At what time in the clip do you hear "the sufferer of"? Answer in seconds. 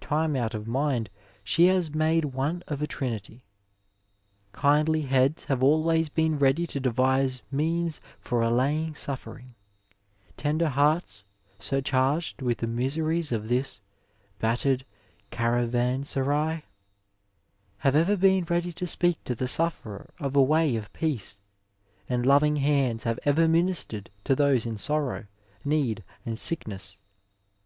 19.34-20.34